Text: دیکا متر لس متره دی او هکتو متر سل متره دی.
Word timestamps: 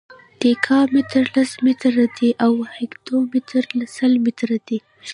دیکا 0.41 0.79
متر 0.93 1.25
لس 1.33 1.51
متره 1.65 2.05
دی 2.17 2.29
او 2.45 2.53
هکتو 2.77 3.15
متر 3.31 3.63
سل 3.95 4.11
متره 4.25 4.57
دی. 4.67 4.77